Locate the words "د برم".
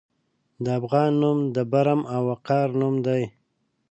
1.55-2.01